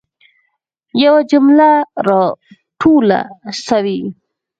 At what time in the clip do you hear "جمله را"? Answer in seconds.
1.31-2.23